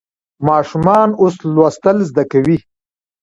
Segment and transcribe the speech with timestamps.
[0.47, 2.57] ماشومان اوس لوستل زده کوي.